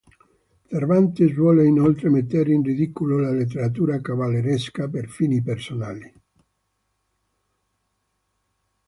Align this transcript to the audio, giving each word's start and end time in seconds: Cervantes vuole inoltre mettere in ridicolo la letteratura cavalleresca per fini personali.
Cervantes 0.71 1.31
vuole 1.35 1.67
inoltre 1.67 2.09
mettere 2.09 2.51
in 2.53 2.63
ridicolo 2.63 3.19
la 3.19 3.29
letteratura 3.29 4.01
cavalleresca 4.01 4.87
per 4.87 5.07
fini 5.07 5.43
personali. 5.43 6.11